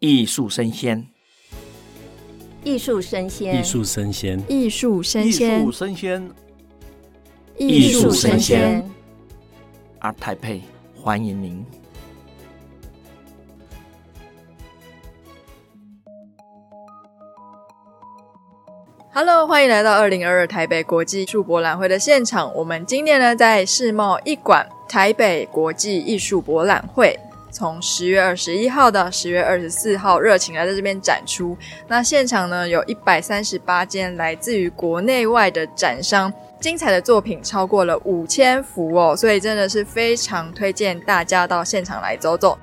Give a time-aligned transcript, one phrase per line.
[0.00, 1.08] 艺术生鲜，
[2.62, 6.30] 艺术生鲜，艺术生鲜，艺术生鲜，艺术生鲜，
[7.56, 8.88] 艺术声鲜。
[10.00, 10.60] ART TAIPEI，
[10.94, 11.66] 欢迎您。
[19.12, 22.54] Hello，欢迎来到二零二二台北国际艺术博览会的现场。
[22.54, 27.18] 我们今天呢，在世贸一馆台北国际艺术博览会。
[27.58, 31.58] 从十月二十一号到十月二十四号，热情来在这边展出。
[31.88, 42.56] 那现场呢，有一百三十八间来自于国内外的展商，精彩的作品超过了五千幅哦，所以真的是非常推荐大家到现场来走走。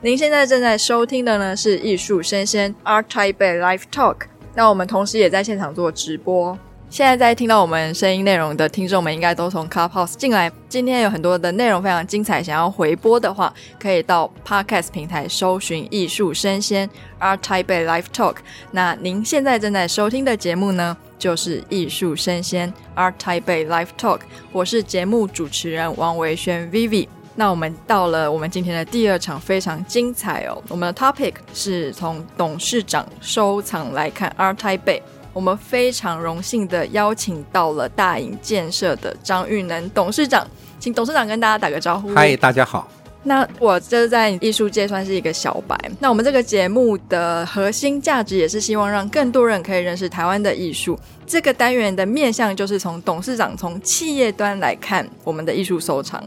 [0.00, 4.16] 您现在正在收听的呢是艺术生鲜 ART TAIPEI Live Talk，
[4.54, 6.56] 那我们同时也在现场做直播。
[6.88, 10.50] 现在在听到我们声音内容的听众们，应该都从 Clubhouse 进来。
[10.68, 16.88] 今天有很多的内容非常精彩，想要回播的话，可以到 Podcast 平台搜寻“艺术生鲜
[17.20, 18.36] ART TAIPEI Live Talk”。
[18.70, 24.20] 那您现在正在收听的节目呢，就是“艺术生鲜 ART TAIPEI Live Talk”。
[24.52, 27.08] 我是节目主持人王维轩 Vivi。
[27.34, 30.62] 那我们到了我们今天的第二场，非常精彩哦。
[30.68, 35.02] 我们的 topic 是从董事长收藏来看 ART TAIPEI。
[35.36, 40.48] 我们非常荣幸的邀请到了大影建设的张玉能董事长，
[40.80, 42.14] 请董事长跟大家打个招呼。
[42.14, 42.88] 嗨，大家好。
[43.22, 45.78] 那我这在艺术界算是一个小白。
[46.00, 50.98] 那我们这个节目的核心价值也是希望让更多人可以认识台湾的艺术。
[51.26, 56.26] 这个单元的面向就是从董事长从企业端来看我们的艺术收藏。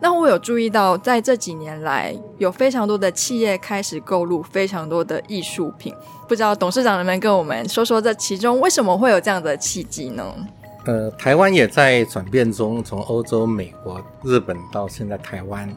[0.00, 5.92] 那我有注意到，在这几年来，有非常多的企业开始购入非常多的艺术品。
[6.28, 10.24] 不知道董事长能不能跟我们说说，这其中为什么会有这样的契机呢？
[10.84, 15.68] 呃，台湾也在转变中，从欧洲、美国、日本到现在台湾。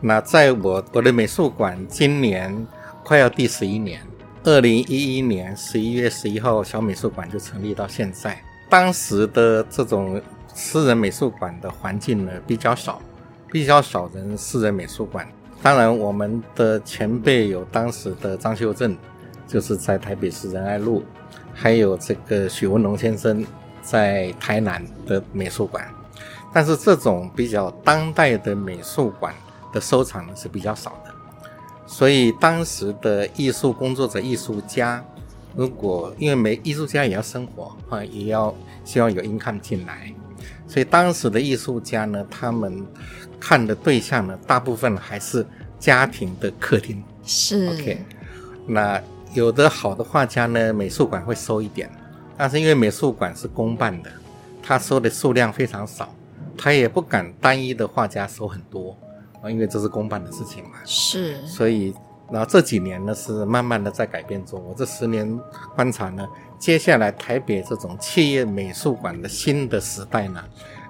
[0.00, 2.66] 那在我我的美术馆，今年
[3.04, 4.00] 快要第十一年，
[4.44, 8.42] 二零一一年十一月十一号小美术馆就成立到现在。
[8.70, 10.20] 当时的这种
[10.52, 13.00] 私人美术馆的环境呢，比较少。
[13.56, 15.26] 比较少人私人美术馆，
[15.62, 18.94] 当然我们的前辈有当时的张秀正，
[19.48, 21.02] 就是在台北市仁爱路，
[21.54, 23.42] 还有这个许文龙先生
[23.80, 25.88] 在台南的美术馆，
[26.52, 29.34] 但是这种比较当代的美术馆
[29.72, 31.10] 的收藏是比较少的，
[31.86, 35.02] 所以当时的艺术工作者、艺术家，
[35.54, 40.12] 如果因为每艺术家也要生活啊，也要希望有 income 进来，
[40.66, 42.86] 所以当时的艺术家呢，他们。
[43.38, 45.46] 看的对象呢，大部分还是
[45.78, 47.04] 家庭的客厅。
[47.22, 48.02] 是，OK。
[48.66, 49.00] 那
[49.34, 51.88] 有的好的画家呢，美术馆会收一点，
[52.36, 54.10] 但是因为美术馆是公办的，
[54.62, 56.12] 他收的数量非常少，
[56.56, 58.96] 他也不敢单一的画家收很多
[59.42, 60.78] 啊，因为这是公办的事情嘛。
[60.86, 61.94] 是，所以
[62.32, 64.60] 然后这几年呢是慢慢的在改变中。
[64.66, 65.38] 我这十年
[65.76, 66.26] 观察呢，
[66.58, 70.44] 接下来台北这种企业美术馆的新的时代呢，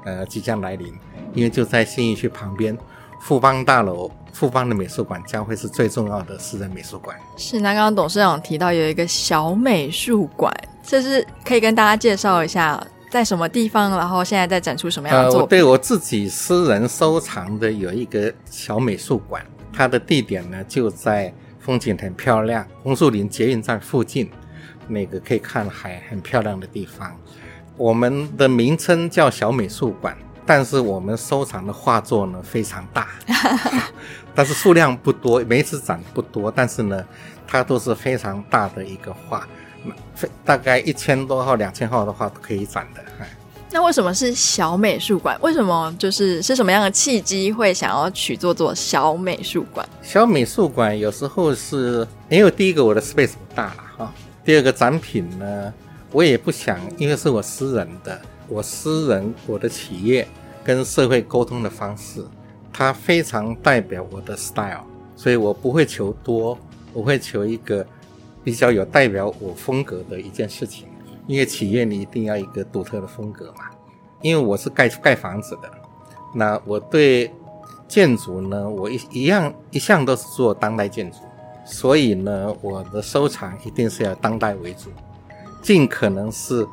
[0.05, 0.93] 呃，即将来临。
[1.35, 2.77] 因为就在信义区旁边，
[3.21, 7.15] 富邦大楼、富邦的美术馆将会是最重要的私人美术馆。
[7.37, 10.51] 是，那刚刚董事长提到有一个小美术馆，
[10.83, 15.43] 这是可以跟大家介绍一下在什么地方，然后现在在展出什么样的作品？
[15.43, 19.45] 呃，对我自己私人收藏的有一个小美术馆，
[19.75, 24.31] 它的地点呢就在风景很漂亮，红树林捷运站附近，
[24.89, 27.17] 那个可以看海很漂亮的地方。
[27.77, 30.17] 我们的名称叫小美术馆。
[30.49, 33.09] 但是我们收藏的画作呢非常大，
[34.33, 37.05] 但是数量不多，每一次展不多，但是呢，
[37.49, 39.45] 它都是非常大的一个画，
[40.45, 43.03] 大概一千多号、两千号的画都可以展的。
[43.73, 45.37] 那为什么是小美术馆？
[45.43, 49.85] 为什么就是是什么样的契机会想要取做做小美术馆？
[50.01, 53.86] 小美术馆有时候是因为第一个我的 space 不大了哈，
[54.47, 55.75] 第二个展品呢，
[56.13, 58.17] 我也不想，因为是我私人的。
[58.49, 60.25] 我私人，我的企业
[60.63, 62.25] 跟社会沟通的方式，
[62.73, 64.85] 它非常代表我的 style，
[65.17, 66.57] 所以我不会求多，
[66.93, 67.85] 我会求一个
[68.45, 70.87] 比较有代表我风格的一件事情。
[71.27, 73.65] 因为企业你一定要一个独特的风格嘛。
[74.23, 75.69] 因为我是盖盖房子的，
[76.33, 77.33] 那我对
[77.89, 81.19] 建筑呢，我一一样一向都是做当代建筑，
[81.67, 84.91] 所以呢，我的收藏一定是要当代为主，
[85.61, 86.67] 尽可能是。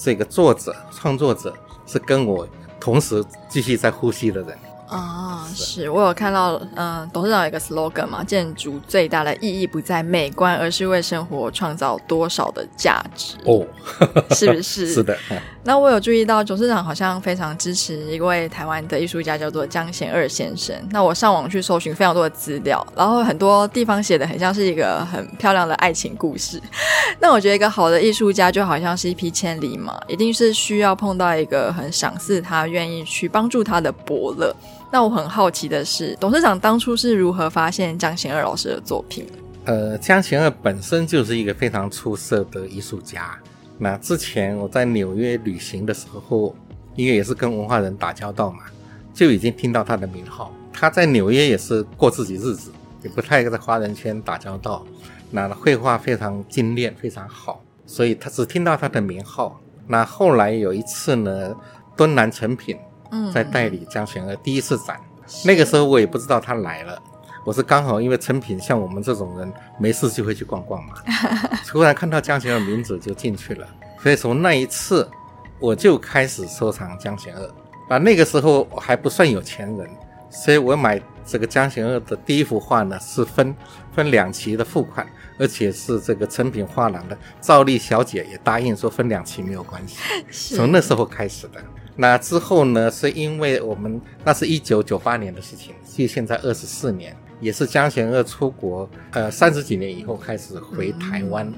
[0.00, 1.52] 这个作者创作者
[1.84, 2.46] 是跟我
[2.78, 4.56] 同时继续在呼吸的人，
[4.88, 13.66] 啊、哦，是我有看到，嗯、呃，董事长有一个 slogan 嘛，建筑最大的意义不在美观，而是为生活创造多少的价值哦，
[14.34, 14.86] 是不是？
[14.94, 15.16] 是的。
[15.62, 20.74] 那我有注意到，董事长好像非常支持一位台湾的艺术家，叫做江贤二先生。
[20.90, 26.58] 那我上网去搜寻非常多的资料，然后很多地方写的很像是一个很漂亮的爱情故事。
[27.20, 34.56] 那我觉得一个好的艺术家就好像是一匹千里马，一定是需要碰到一个很赏识他、愿意去帮助他的伯乐。
[34.90, 39.26] 那我很好奇的是，董事长当初是如何发现江贤二老师的作品？
[39.66, 43.38] 呃，江贤二本身就是一个非常出色的艺术家。
[43.76, 46.56] 那之前我在纽约旅行的时候，
[46.96, 48.60] 因为也是跟文化人打交道嘛，
[49.12, 50.50] 就已经听到他的名号。
[50.72, 54.86] 他在纽约也是过自己日子，也不太在华人圈打交道。
[55.30, 59.60] 那绘画非常精炼，非常好，所以他只听到他的名号。
[59.86, 61.54] 那后来有一次呢，
[61.94, 62.78] 敦南成品。
[63.32, 65.00] 在代理江贤二第一次展，
[65.44, 67.00] 那个时候我也不知道他来了，
[67.44, 70.94] 我是刚好因为成品像我们这种人没事就会去逛逛嘛，
[71.66, 73.66] 突然看到江贤二名字就进去了，
[74.02, 75.08] 所以从那一次
[75.58, 77.54] 我就开始收藏江贤二。
[77.88, 79.88] 啊，那个时候我还不算有钱人，
[80.28, 83.56] 所以我买这个江贤二的第一幅画呢是分
[83.94, 85.06] 分两期的付款，
[85.38, 91.58] 而且是这个成品画廊的赵丽小姐也答应说分两期没有关系， 从那时候开始的。
[92.00, 92.88] 那之后呢？
[92.88, 101.52] 是因为我们那是一九九八年的事情，距现在二十四年，也是江贤二出国，呃，三十几年以后开始回台湾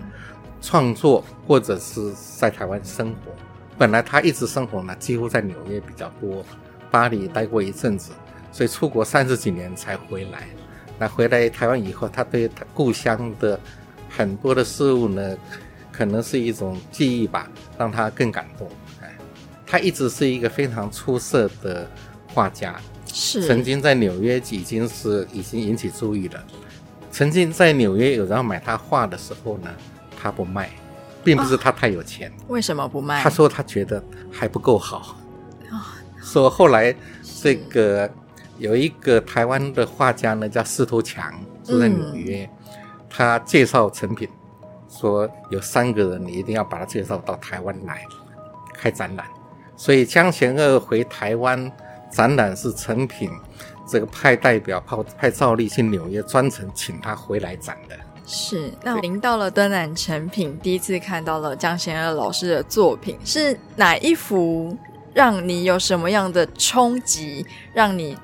[0.62, 3.30] 创作，或者是在台湾生活。
[3.76, 6.42] 本来他一直生活呢，几乎在纽约比较多，
[6.90, 8.12] 巴黎待过一阵子，
[8.50, 10.48] 所以出国三十几年才回来。
[10.98, 13.60] 那回来台湾以后，他对他故乡的
[14.08, 15.36] 很多的事物呢，
[15.92, 17.46] 可能是一种记忆吧，
[17.76, 18.66] 让他更感动。
[19.70, 21.88] 他一直是一个非常出色的
[22.34, 22.74] 画家，
[23.06, 26.44] 是曾经在纽约已经是已经引起注意了。
[27.12, 29.70] 曾经在纽约有人要买他画的时候呢，
[30.20, 30.68] 他不卖，
[31.22, 33.22] 并不是他太有钱，哦、为什么不卖？
[33.22, 34.02] 他说他觉得
[34.32, 35.16] 还不够好。
[35.70, 35.78] 啊、哦，
[36.20, 36.92] 说后来
[37.40, 38.10] 这个
[38.58, 41.32] 有一个台湾的画家呢，叫司徒强，
[41.62, 42.72] 住在纽约，嗯、
[43.08, 44.28] 他介绍成品，
[44.88, 48.04] 说有三个人你一定要把他介绍到台湾来
[48.74, 49.24] 开展览。
[49.80, 51.72] 所以江贤二回台湾
[52.10, 53.30] 展览是成品
[53.88, 57.96] 这个派代表派派赵丽去纽约专程请他回来展的。
[58.26, 64.76] 是，那您到了敦南成品，第一次看到了江贤二老师的作品，是哪一幅
[65.14, 68.14] 让你有什么样的冲击，让你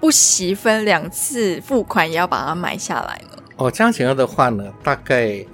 [0.00, 3.42] 不惜分两次付款也要把它买下来呢？
[3.56, 5.44] 哦，江贤二的画呢，大概。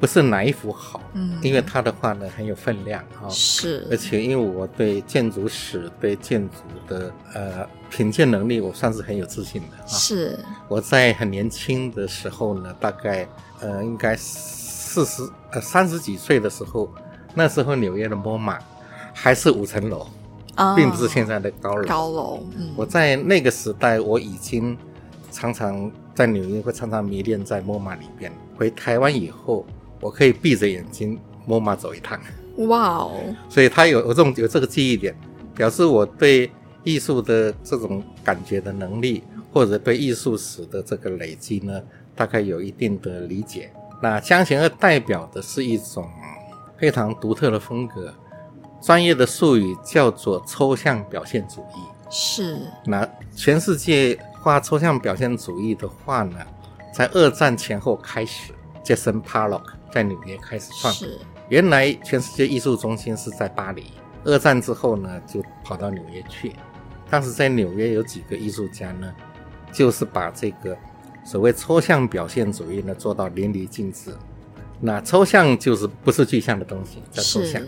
[0.00, 6.56] 不是哪一幅好，嗯，因为他的画呢很有分量啊，哦、是，而且因为我对建筑史、对建筑
[6.86, 9.86] 的呃品鉴能力，我算是很有自信的啊。
[9.88, 13.28] 是，我在很年轻的时候呢，大概
[13.60, 16.88] 呃应该四十呃三十几岁的时候，
[17.34, 18.56] 那时候纽约的 MoMA
[19.12, 20.06] 还是五层楼，
[20.58, 21.88] 哦、并不是现在的高楼。
[21.88, 24.78] 高楼，嗯，我在那个时代，我已经
[25.32, 28.30] 常常在纽约会常常迷恋在 MoMA 里边。
[28.56, 29.66] 回台湾以后。
[30.00, 32.18] 我可以闭着眼睛摸马走一趟，
[32.68, 33.12] 哇哦！
[33.48, 35.14] 所以他有有这种有这个记忆点，
[35.54, 36.50] 表示我对
[36.84, 39.22] 艺术的这种感觉的能力，
[39.52, 41.82] 或者对艺术史的这个累积呢，
[42.14, 43.70] 大概有一定的理解。
[44.00, 46.08] 那江贤二代表的是一种
[46.78, 48.14] 非常独特的风格，
[48.80, 51.80] 专业的术语叫做抽象表现主义。
[52.10, 52.60] 是。
[52.84, 56.36] 那全世界画抽象表现主义的画呢，
[56.94, 58.52] 在二战前后开始
[58.84, 59.77] ，Jackson Pollock。
[59.92, 61.18] 在纽约开始创，是
[61.48, 63.84] 原来全世界艺术中心是在巴黎。
[64.24, 66.52] 二战之后呢，就跑到纽约去。
[67.08, 69.14] 当时在纽约有几个艺术家呢，
[69.72, 70.76] 就是把这个
[71.24, 74.12] 所谓抽象表现主义呢做到淋漓尽致。
[74.80, 77.62] 那抽象就是不是具象的东西，叫抽象。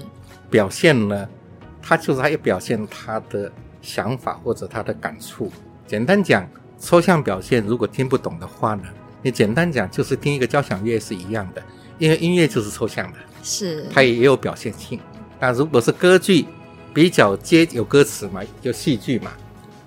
[0.51, 1.29] 表现呢，
[1.81, 3.51] 他就是他要表现他的
[3.81, 5.51] 想法或者他的感触。
[5.87, 6.47] 简单讲，
[6.79, 8.85] 抽象表现如果听不懂的话呢，
[9.23, 11.63] 你简单讲就是听一个交响乐是一样的。
[12.01, 14.99] 因为音乐就是抽象的，是它也有表现性。
[15.39, 16.47] 那如果是歌剧，
[16.93, 19.31] 比较接有歌词嘛，有戏剧嘛，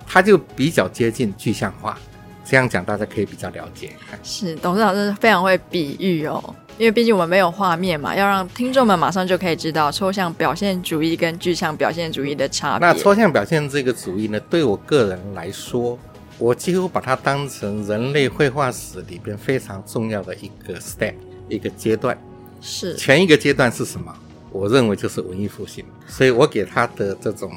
[0.07, 1.99] 它就比较接近具象化。
[2.45, 3.91] 这样讲大家可以比较了解。
[4.21, 12.87] 是董事长是非常会比喻哦，因为毕竟我们没有画面嘛，要让听众们马上就可以知道抽象表现主义跟具象表现主义的差别。
[12.87, 15.97] 那抽象表现这个主义呢，对我个人来说，
[16.37, 21.15] 我几乎把它当成人类绘画史里边非常重要的一个 step。
[21.49, 22.17] 一个阶段。
[22.61, 22.95] 是。
[22.95, 24.15] 前一个阶段是什么？
[24.51, 27.51] 我认为就是文艺复兴，所以我给他的这种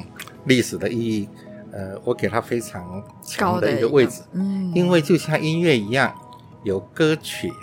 [0.45, 1.29] 历史的意义，
[1.71, 6.11] 呃，我给它非常强的一个位置，嗯，因为就像音乐一样，
[6.63, 7.53] 有歌曲，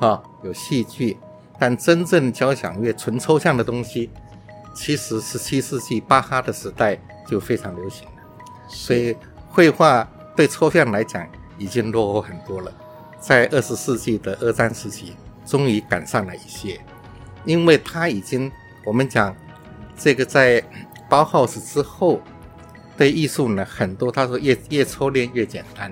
[0.00, 1.16] 啊，有戏剧，
[1.56, 4.10] 但真正交响乐纯抽象的东西，
[4.74, 8.12] 其实十七世纪巴哈的时代就非常流行了，
[8.68, 9.14] 所以
[9.48, 10.02] 绘画
[10.34, 11.24] 对抽象来讲
[11.58, 12.72] 已经落后很多了，
[13.20, 15.12] 在二十世纪的二战时期，
[15.50, 16.80] 终于赶上了一些，
[17.44, 18.50] 因为它已经
[18.84, 19.34] 我们讲
[19.98, 20.62] 这个在
[21.08, 22.20] 包 house 之后。
[22.96, 25.90] 对艺术呢，很多他说越越抽练越简单，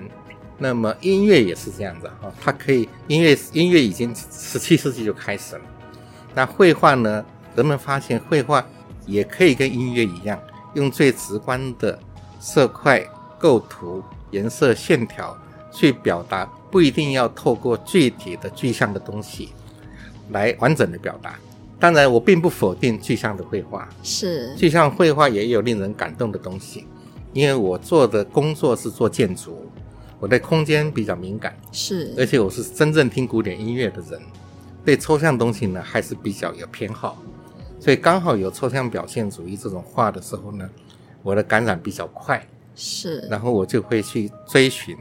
[0.59, 5.61] 那么音乐也是这样子哈，它可以音乐音乐已经十七世纪就开始了，
[6.35, 7.25] 那绘画呢，
[7.55, 8.63] 人们发现绘画
[9.07, 10.39] 也可以跟音乐一样，
[10.75, 11.97] 用最直观的
[12.39, 13.03] 色块、
[13.39, 15.35] 构图、颜色、线条
[15.71, 19.49] 去表达，不一定要透过具体的具象的东西
[20.31, 21.39] 来完整的表达。
[21.79, 24.53] 当然，我并不否定具象的绘画，是。
[24.55, 26.85] 具象绘画也有令人感动的东西。
[27.31, 29.69] 因为我做的工作是做建筑，
[30.19, 34.19] 我对空间比较敏感，是，而且我是真正听古典音乐的人，
[34.83, 37.21] 对抽象东西呢还是比较有偏好，
[37.79, 40.67] 所以刚好有抽象表现主义这种画的时候呢，
[41.21, 42.43] 我的感染比较快，
[42.75, 44.97] 是，然后我就会去追寻，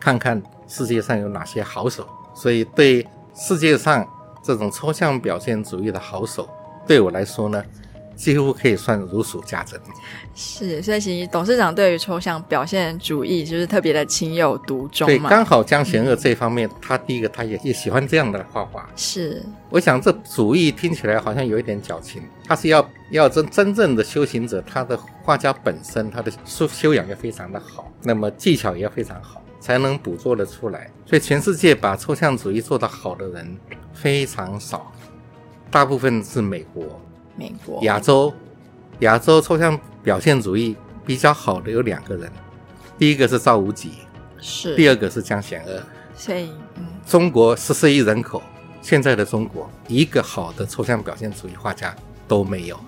[0.00, 0.42] 看看
[0.72, 4.08] 世界上有哪些好手，所以对世界上
[4.42, 6.48] 这种抽象表现主义的好手，
[6.86, 7.62] 对我来说呢，
[8.16, 9.78] 几乎可以算如数家珍。
[10.34, 15.06] 是，所以其实董事长对于抽象表现主义就是特别的情有独钟。
[15.06, 18.88] 对，刚好江贤二这方面，嗯、他第一个他也也喜欢这样的画画。
[18.96, 22.22] 是，我想这主义听起来好像有一点矫情。
[22.48, 30.90] 他是要要真真正的修行者，他的画家本身他的修修养也非常的好，那么技巧也要非常好，才能捕捉得出来。
[31.06, 33.56] 所以全世界把抽象主义做得好的人
[33.94, 34.92] 非常少，
[35.70, 37.00] 大部分是美国。
[37.34, 38.30] 美国、亚洲、
[38.98, 40.76] 亚洲抽象表现主义
[41.06, 42.30] 比较好的有两个人，
[42.98, 43.92] 第一个是赵无极，
[44.38, 45.82] 是；第二个是江贤二。
[46.14, 48.42] 所以，嗯，中国十四亿人口，
[48.82, 51.96] 现在的中国一个好的抽象表现主义画家
[52.28, 52.78] 都没有。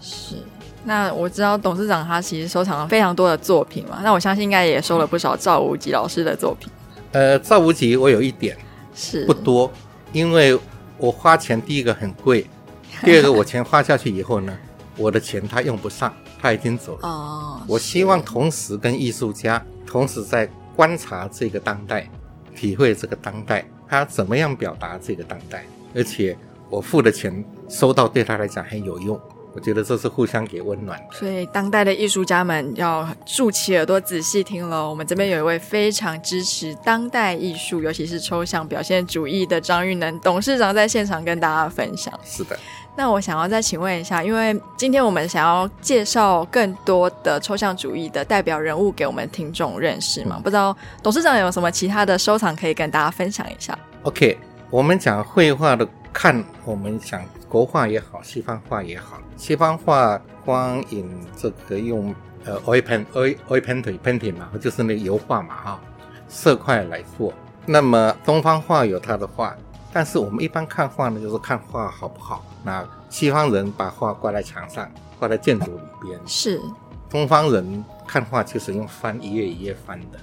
[0.00, 0.36] 是。
[0.84, 6.70] 那我知道董事长他其实收藏了非常多的作品嘛，那我相信应该也收了不少赵无极老师的作品。
[7.12, 8.56] 呃，赵无极我有一点
[8.94, 9.70] 是不多，
[10.12, 10.58] 因为
[10.96, 12.46] 我花钱第一个很贵。
[13.04, 14.56] 第二个，我钱花下去以后呢，
[14.96, 17.08] 我的钱他用不上，他已经走了。
[17.08, 22.08] 哦，我希望同时跟艺术家同时在观察这个当代，
[22.54, 26.36] 体会这个当代，他怎么样表达这个当代，而且
[26.68, 29.18] 我付的钱收到对他来讲很有用。
[29.52, 34.88] 我觉得这是互相给温暖的，所以当代的艺术家们要竖起耳朵仔细听了。
[34.88, 42.12] 我们这边有一位非常支持当代艺术，尤其是抽象表现主义的张玉能董事长在现场跟大家分享。
[42.24, 42.58] 是的，
[42.96, 50.36] 那我想要再请问一下，因为今天我们想要介绍更多的抽象主义的代表人物给我们听众认识嘛？
[50.38, 54.38] 嗯、不知道董事长有什么其他的收藏可以跟大家分享一下？OK，
[54.70, 55.86] 我们讲绘画的。
[56.12, 62.14] 看，我们讲国画也好，西方画也好，西方画光影这个用
[62.44, 65.80] 呃 oil paint oil oil painting painting 嘛，就是那油画嘛哈，
[66.28, 67.32] 色块来做。
[67.66, 69.54] 那么东方画有它的画，
[69.92, 72.44] 但是我们一般看画呢，就是看画好不好。
[72.62, 74.88] 那西方人把画挂在墙上，
[75.18, 76.20] 挂在建筑里边。
[76.26, 76.60] 是。
[77.10, 80.18] 东方人看画就是用翻一页一页翻的。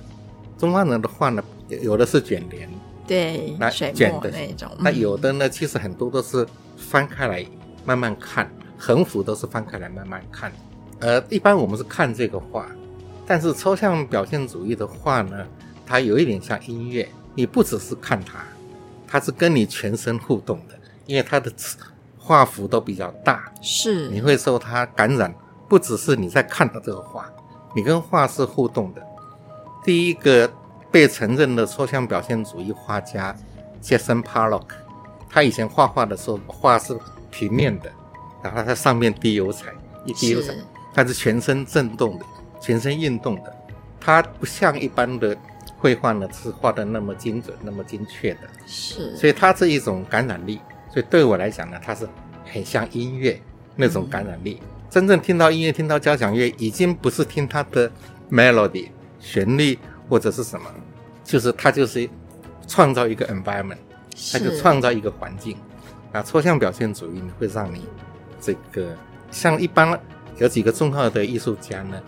[0.57, 2.69] 东方人的画呢，有的是卷帘。
[3.05, 4.69] 对，那水墨的那种。
[4.79, 7.46] 那有的呢，其实很多都是翻开来
[7.84, 10.51] 慢慢看，横幅都是翻开来慢慢看。
[11.00, 12.67] 呃，一般我们是看这个画，
[13.25, 15.46] 但是抽象表现主义的画呢，
[15.86, 18.39] 它有一点像音乐，你不只是看它，
[19.07, 21.51] 它是跟你全身互动的，因为它的
[22.17, 25.34] 画幅都比较大，是你会受它感染，
[25.67, 27.29] 不只是你在看到这个画，
[27.75, 29.01] 你跟画是互动的。
[29.84, 30.50] 第一个。
[30.89, 33.36] 被承认的抽象表现主义画家
[33.84, 34.67] ，Jackson Pollock，
[35.29, 36.98] 他以前画画的时候，画是
[37.29, 37.91] 平面的，
[38.43, 39.72] 然后他在上面滴油彩，
[40.05, 40.53] 一滴油彩，
[40.93, 42.25] 它是全身震动的，
[42.62, 43.55] 全身运动的，
[44.00, 45.38] 它不像一般的
[45.77, 48.41] 绘画呢，是画的那么精准、那么精确的。
[48.65, 50.60] 是，所以它是一种感染力。
[50.91, 52.07] 所以对我来讲呢，它是
[52.46, 53.39] 很像音乐
[53.75, 54.60] 那种感染力。
[54.62, 57.91] 嗯、真正听到音乐、听到交响乐，已经不是听它的
[58.31, 59.77] melody 旋律。
[60.10, 60.65] 或者是什么，
[61.22, 62.10] 就是它就是
[62.65, 63.75] 创造一个 environment，
[64.31, 65.57] 它就创造一个环境。
[66.12, 67.86] 啊，抽象表现主义会让你
[68.39, 68.95] 这个
[69.29, 70.00] 像一般
[70.38, 72.01] 有几个重要的艺术家呢，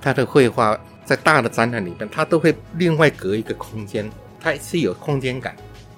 [0.00, 5.56] 他的绘画在大的展览里边，他都会另外隔一个空间，它是有空间感，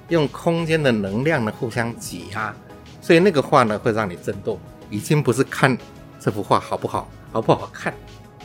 [0.09, 2.55] 用空间的能量呢互相挤压，
[3.01, 4.59] 所以那个画呢会让你震动，
[4.89, 5.77] 已经不是看
[6.21, 7.93] 这幅画好不好，好不好看，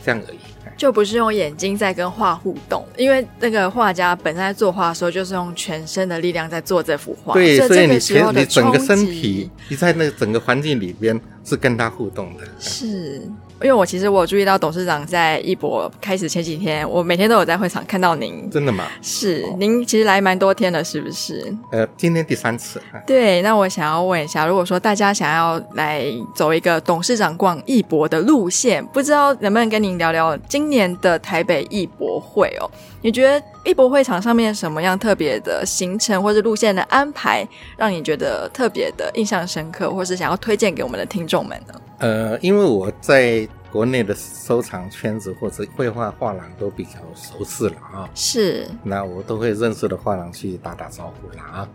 [0.04, 0.40] 这样而已。
[0.76, 7.34] 就不是用眼睛在跟画互动，因为那个画家本身在作画的时候，就是用全身的力量在做这幅画。
[7.34, 12.44] 对，所以你全你整个身体，你在那整个环境里边是跟他互动的。
[12.60, 13.22] 是。
[13.62, 18.50] 因为我其实我有注意到董事长在艺博开始前几天，我每天都有在会场看到您。
[18.52, 18.84] 真的吗？
[19.02, 21.56] 是，您其实来蛮多天了，是不是？
[21.72, 22.82] 呃，今天第三次。
[23.08, 26.04] 对，那我想要问一下，如果说大家想要来
[26.36, 32.70] 走一个董事长逛艺博的路线，不知道能不能跟您聊聊今年的台北艺博会哦？
[33.02, 41.74] 你觉得艺博会场上面什么样特别的行程或者路线的安排，让你觉得特别的印象深刻，或是想要推荐给我们的听众们呢？
[42.00, 51.68] 呃，因为我在国内的收藏圈子或者绘画画廊都比较熟悉了啊，是，那我都会认识的画廊去打打招呼了啊，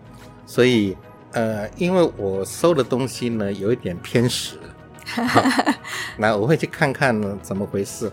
[0.46, 0.96] 所以
[1.32, 4.56] 呃，因为我收的东西呢有一点偏食，
[6.18, 8.12] 那我会去看看呢怎么回事。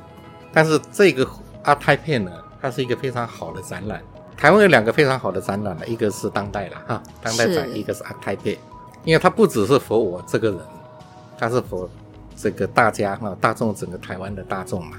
[0.53, 1.27] 但是这个
[1.63, 2.32] 阿泰片呢，
[2.65, 4.01] 它是一个非常好的展览。
[4.36, 8.57] 台湾有两个非常好的展览，一个是当代了哈，当代展，一个是 ART TAIPEI，
[9.03, 10.60] 因为它不只是 for 我这个人，
[11.38, 11.88] 它是 for
[12.36, 14.98] 这个大家哈，大众整个台湾的大众嘛，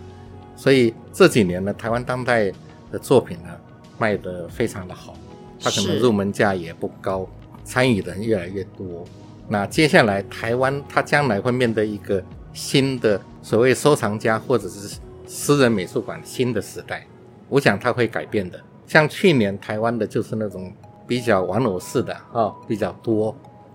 [0.55, 2.53] 所以这几年呢，台湾当代
[2.93, 3.51] 的作品呢
[3.99, 5.17] 卖得非常的好，
[5.61, 7.29] 它可能入门价也不高，
[7.65, 9.05] 参与的人越来越多。
[9.49, 12.23] 那接下来台湾它将来会面对一个
[12.55, 14.97] 新的所谓收藏家或者是
[15.27, 17.07] 私人美术馆新的时代，
[17.49, 18.61] 我想它会改变的。
[18.87, 20.73] 像去年台湾的就是那种
[21.07, 23.35] 比较玩偶式的啊比较多，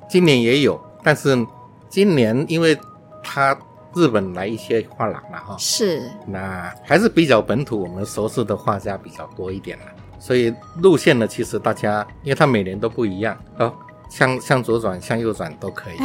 [0.09, 1.45] 今年也有，但是
[1.89, 2.77] 今年因为
[3.21, 3.57] 它
[3.93, 9.85] 日本来一些画廊了哈，是，那还是比较本土我们熟悉的画家比较多一点了，
[10.17, 13.73] 所以路线呢，其实大家因为它每年都不一样哦，
[14.09, 15.97] 向向左转向右转都可以。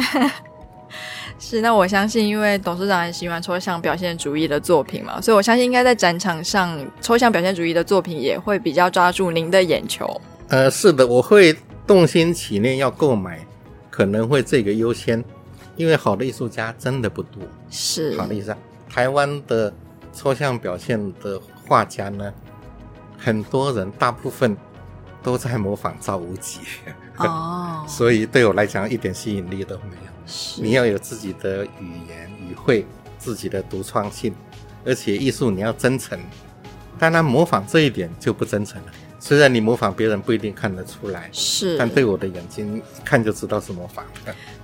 [1.39, 10.21] 是，那我相信，因为董事长很喜欢抽象表现主义的作品嘛，所以我相信应该在展场上，抽象表现主义的作品也会比较抓住您的眼球。
[10.49, 13.45] 呃，是的，我会动心起念要购买，
[13.89, 15.23] 可能会这个优先。
[15.75, 18.57] 因为好的艺术家真的不多，是好的艺术家。
[18.89, 19.71] 台湾的
[20.11, 22.33] 抽象表现的画家呢，
[23.15, 24.57] 很多人大部分
[25.21, 26.61] 都在模仿赵无极
[27.17, 27.27] 哦，
[27.87, 30.11] 所以对我来讲一点吸引力都没有。
[30.27, 32.85] 是，你要有自己的语言语汇，
[33.17, 34.35] 自己的独创性，
[34.85, 36.19] 而且艺术你要真诚。
[36.99, 38.91] 当然模仿这一点就不真诚了。
[39.19, 44.05] 虽然你模仿别人不一定看得出来，是，但对我的眼睛看就知道是模仿。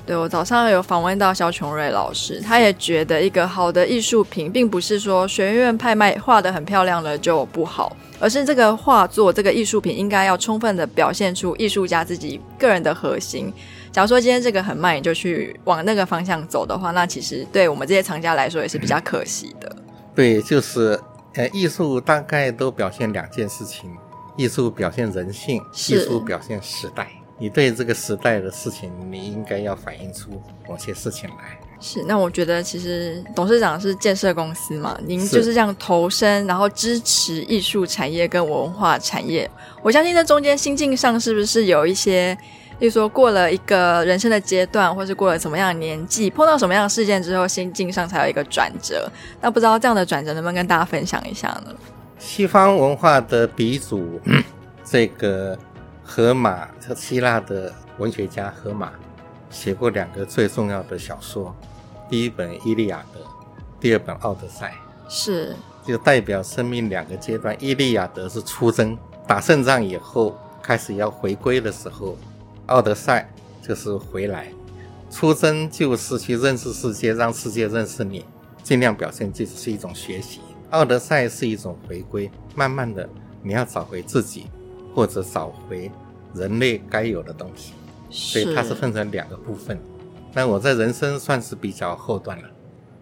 [0.05, 13.51] 对，我早上有访问到萧琼瑞老师，他也觉得一个好的艺术品，并不是说学院派卖画的很漂亮了就不好，而是这个画作、这个艺术品应该要充分的表现出艺术家自己个人的核心。
[13.93, 19.73] 假如说今天这个很慢，你就去往那个方向走的话，那其实对我们这些藏家来说也是比较可惜的。
[19.73, 20.99] 嗯、对，就是
[21.35, 23.89] 呃，艺术大概都表现两件事情：
[24.35, 27.07] 艺术表现人性，艺术表现时代。
[27.37, 31.57] 你对这个时代的事情，你应该要反映出某些事情来。
[31.79, 39.49] 是，那我觉得其实董事长是建设公司嘛，您就是这样投身，然后支持艺术产业跟文化产业。
[39.81, 42.33] 我相信这中间心境上是不是有一些，
[42.79, 49.11] 例如说过了一个人生的阶段，或是过了什么样的年纪，碰到什么样的事件之后，心境上才有一个转折。
[49.41, 51.75] 那不知道这样的转折能不能跟大家分享一下呢？
[52.17, 54.21] 西方文化的鼻祖，
[54.85, 55.57] 这个。
[56.03, 58.91] 荷马，希腊的文学家荷马
[59.49, 61.55] 写过两个最重要的小说，
[62.09, 63.19] 第一本《伊利亚德》，
[63.79, 64.73] 第二本《奥德赛》，
[65.13, 67.55] 是就代表生命两个阶段。
[67.59, 72.15] 伊利亚德是出征，打胜仗以后开始要回归的时候；
[72.67, 73.29] 奥德赛
[73.61, 74.47] 就是回来。
[75.09, 78.25] 出征就是去认识世界，让世界认识你，
[78.63, 80.41] 尽量表现自己是一种学习。
[80.71, 83.07] 奥德赛是一种回归，慢慢的
[83.43, 84.47] 你要找回自己。
[84.93, 85.91] 或者找回
[86.33, 87.73] 人类该有的东西，
[88.09, 89.79] 所以它是分成两个部分。
[90.33, 92.49] 那我在人生算是比较后段了，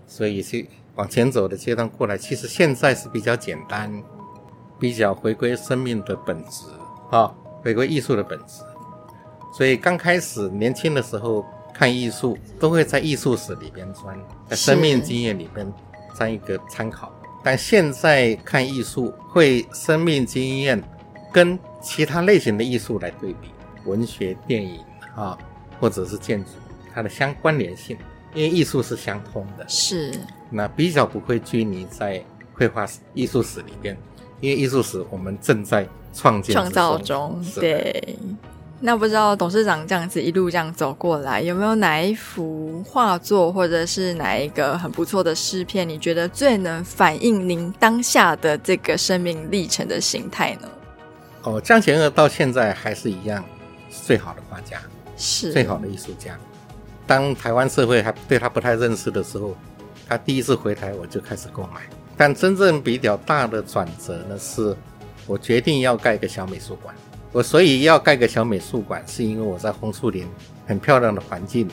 [0.05, 4.03] 所以去往前走的阶段过来，其实现在是比较简单，
[4.79, 6.65] 比较回归生命的本质
[7.09, 8.63] 啊，回归艺术的本质。
[9.53, 14.17] 所以刚开始年轻的时候看艺术，都会在艺术史里边钻，
[14.49, 15.71] 在生命经验里边
[16.13, 17.11] 钻一个参考。
[17.43, 20.83] 但现在看艺术，会生命经验
[21.31, 23.49] 跟其他类型的艺术来对比，
[23.85, 24.79] 文学、电影
[25.15, 25.37] 啊，
[25.79, 26.51] 或者是建筑，
[26.93, 27.97] 它的相关联性，
[28.33, 30.13] 因为艺术是相通的，是
[30.49, 33.97] 那比较不会拘泥在绘画艺术史里边，
[34.39, 38.17] 因为艺术史我们正在创建创造中，对。
[38.83, 50.67] 那不知道董事长这样子一路这样走过来，有没有哪一幅画作，或者是哪一个很不错的诗篇，你觉得最能反映您当下的这个生命历程的形态呢？
[51.43, 53.43] 哦，江贤二到现在还是一样
[53.89, 54.79] 最好的画家，
[55.17, 56.37] 是最好的艺术家。
[57.07, 59.55] 当台湾社会还对他不太认识的时候，
[60.07, 61.81] 他第一次回台，我就开始购买。
[62.15, 64.75] 但真正比较大的转折呢，是
[65.25, 66.93] 我决定要盖一个小美术馆。
[67.31, 70.27] 我所以要盖个小美术馆，是因为我在红树林
[70.67, 71.67] 很漂亮的环境，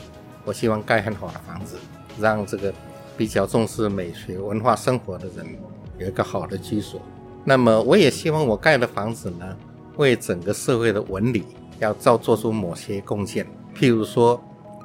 [0.45, 1.77] 我希望盖很好的房子，
[2.19, 2.73] 让这个
[3.15, 5.45] 比较重视美学文化生活的人
[5.99, 6.99] 有一个好的居所。
[7.43, 9.57] 那么我也希望我盖的房子呢，
[9.97, 11.45] 为整个社会的纹理
[11.79, 13.45] 要造做出某些贡献。
[13.75, 14.41] 譬如说，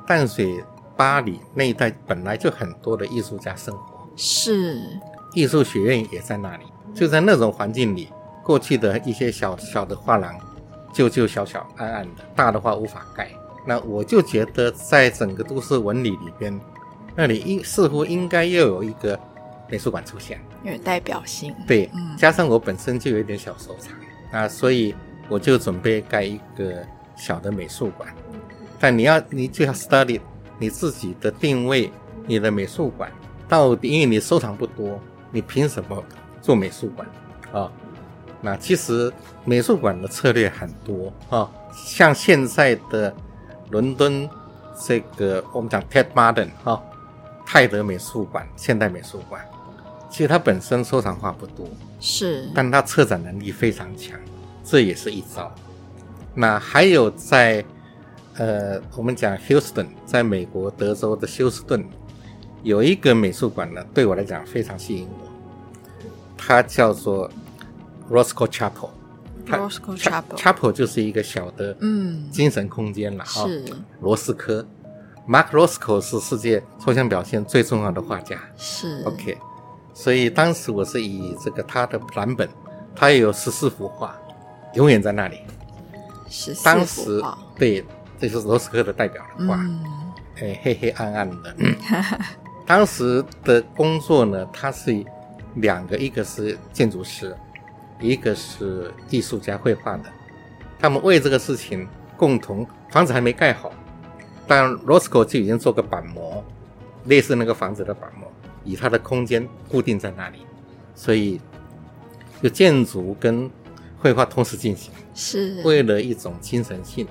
[0.06, 0.64] 淡水、
[0.96, 4.80] 巴黎那一带本来就很多的艺术家生活，是
[5.34, 6.64] 艺术学院也在那里，
[6.94, 8.08] 就在那种环境里，
[8.42, 10.34] 过去的一些小小的画廊。
[10.92, 13.28] 旧旧小小暗暗的，大的话无法盖。
[13.66, 16.56] 那我就觉得，在整个都市纹理里边，
[17.16, 19.18] 那里应似乎应该又有一个
[19.68, 20.40] 美术馆出现，
[20.72, 21.54] 有代表性。
[21.66, 23.92] 对，加上我本身就有一点小收藏
[24.32, 24.94] 啊，所以
[25.28, 26.84] 我就准备盖一个
[27.16, 28.08] 小的美术馆。
[28.80, 30.20] 但你要，你就要 study
[30.58, 31.90] 你自己的定位，
[32.26, 33.10] 你的美术馆
[33.48, 34.98] 到底，因为你收藏不多，
[35.30, 36.02] 你凭什么
[36.40, 37.08] 做美术馆
[37.52, 37.70] 啊？
[38.40, 39.10] 那其实
[39.44, 43.14] 美术馆的策略很多啊，像现在的
[43.70, 44.28] 伦敦
[44.86, 46.82] 这个我们讲 Tate Modern 哈，
[47.46, 49.42] 泰德美术馆、现代美术馆，
[50.14, 51.66] 其实它本身收藏画不多，
[51.98, 54.16] 是，但它策展能力非常强，
[54.62, 55.52] 这也是一招。
[56.34, 57.64] 那还有在
[58.36, 61.84] 呃，我们讲 Houston，在美国德州的休斯顿
[62.62, 65.26] 有一个美术馆呢，对我来讲非常吸引我，
[66.38, 67.28] 它叫做。
[68.10, 73.46] Roscoe Chapel，Roscoe Chapel，Chapel 就是一个小的嗯精神空间了哈。
[73.46, 73.64] 是
[74.02, 74.64] 罗斯科
[75.26, 78.38] ，Mark Roscoe 是世界抽象表现最重要的画家。
[78.58, 79.38] 是 OK，
[79.94, 82.46] 所以当时我是以这个他的蓝本，
[82.94, 84.14] 他也有十四幅画，
[84.74, 85.38] 永远在那里。
[86.28, 87.24] 十四幅当时
[87.56, 87.82] 对，
[88.18, 89.80] 这就是罗斯科的代表的画，嗯、
[90.40, 91.56] 哎，黑黑暗暗的。
[92.66, 95.02] 当时的工作呢，他是
[95.54, 97.34] 两个，一个是建筑师。
[98.00, 100.04] 一个是艺术家绘画的，
[100.80, 103.72] 他们为这个事情共同，房子还没盖好，
[104.48, 106.44] 但 Roscoe 就已经做个板模，
[107.04, 108.30] 类似那个房子的板模，
[108.64, 110.38] 以它的空间固定在那里，
[110.94, 111.40] 所以
[112.42, 113.50] 就建筑跟
[113.98, 117.06] 绘画同时进行，是为了一种精神性。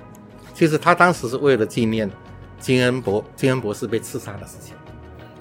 [0.52, 2.10] 其实他当时是为了纪念
[2.58, 4.74] 金恩博金恩博士被刺杀的事情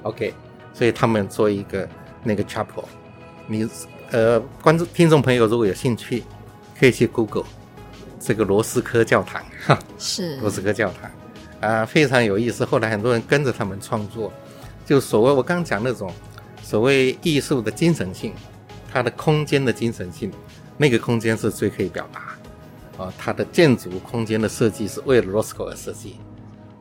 [0.04, 0.34] ，OK，
[0.74, 1.88] 所以他们做一个
[2.24, 2.86] 那个 chapel，
[3.48, 3.70] 你。
[4.12, 6.22] 呃，观众、听众朋友，如果有兴趣，
[6.80, 7.46] 可以去 Google
[8.20, 11.10] 这个罗斯科教堂，哈，是罗斯科教堂，
[11.60, 12.64] 啊，非常有意思。
[12.64, 14.32] 后来很多人跟着他们创作，
[14.86, 16.12] 就所谓我刚讲那种
[16.62, 18.34] 所谓艺术的精神性，
[18.92, 20.32] 它的空间的精神性，
[20.78, 22.22] 那个空间是最可以表达。
[23.04, 26.18] 啊，它的建筑空间的设计是为了 Roscoe 而设计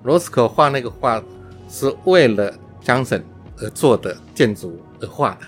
[0.05, 1.23] Rosco 画那个画
[1.71, 2.53] 是为了
[2.85, 3.23] Johnson
[3.59, 5.47] 而做的建筑而画的。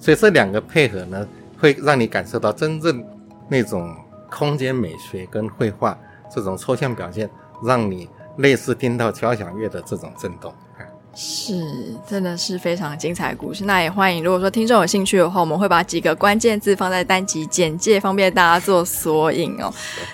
[0.00, 3.04] 所以这两个配合呢，会让你感受到真正
[3.48, 3.94] 那种
[4.28, 5.96] 空间美学跟绘画
[6.34, 7.30] 这种抽象表现，
[7.62, 8.08] 让你
[8.38, 10.52] 类似听到交响乐的这种震动。
[11.14, 11.64] 是，
[12.08, 13.64] 真的是非常精彩的故事。
[13.64, 19.72] 那也欢迎，如果说听众有兴趣的话，我们会把几个关键字放在单集简介，方便大家做索引哦。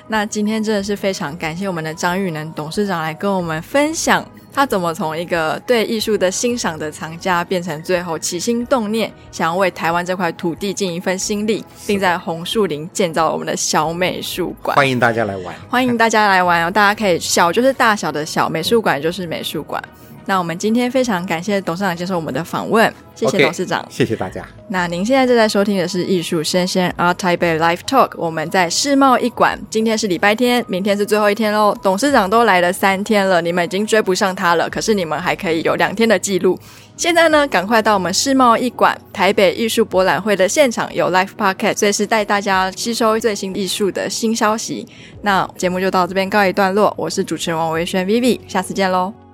[0.08, 4.26] 那今天真的是非常感谢我们的张玉能董事长来跟我们分享。
[4.52, 14.74] 他怎么从一个对艺术的欣赏的藏家，变成最后起心动念，想要为台湾这块土地尽一份心力，并在红树林建造我们的小美术馆？
[14.74, 16.70] 欢迎大家来玩，欢迎大家来玩哦！
[16.70, 19.82] 大家可以小就是大小的小美术馆就是美术馆。
[20.26, 24.44] 那我们今天非常感谢董事长接受我们的访问，谢谢董事长，okay, 谢谢大家。
[24.68, 31.76] 那您现在正在收听的是艺术声鲜 ART TAIPEI Live Talk，我们在世贸一馆，今天是礼拜天，明天是最后一天喽。
[31.80, 36.58] 董事长都来了三天了，你们已经追不上他了，可是你们还可以有两天的记录。
[36.96, 44.86] 现在呢，赶快到我们世贸一馆台北艺术博览会的现场，有 Live Podcast，随时带大家吸收最新艺术的新消息。
[45.22, 49.25] 那节目就到这边告一段落，我是主持人王维轩 Vivi，下次见喽。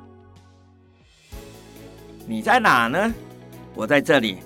[2.33, 3.13] 你在哪呢？
[3.75, 4.39] 我在这里。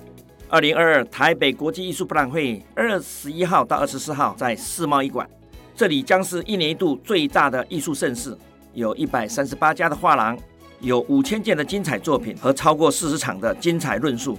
[0.49, 5.25] 二零二二台北国际艺术博览会二十一号到二十四号在世贸一馆，
[5.73, 8.37] 这里将是一年一度最大的艺术盛事，
[8.73, 10.37] 有一百三十八家的画廊，
[10.81, 14.37] 有五千件的精彩作品和超过四十场的精彩论述。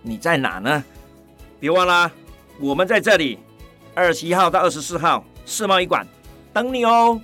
[0.00, 0.84] 你在哪呢？
[1.58, 2.08] 别忘了，
[2.60, 3.40] 我们在这里。
[3.96, 6.06] 二十一号到二十四号世贸一馆
[6.52, 7.20] 等你哦。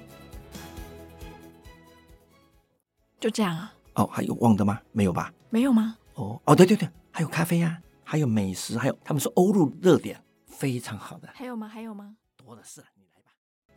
[3.20, 3.72] 就这样啊？
[3.94, 4.80] 哦，还有忘的吗？
[4.90, 5.32] 没有吧？
[5.50, 5.96] 没有吗？
[6.14, 11.28] 哦哦，对对对，还有咖啡啊，还有美食，还有他们说欧陆热点非常好的。
[11.34, 11.68] 还有吗？
[11.68, 12.16] 还有吗？
[12.36, 12.82] 多的是。